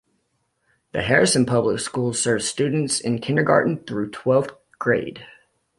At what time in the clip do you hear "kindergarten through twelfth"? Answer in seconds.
3.21-4.51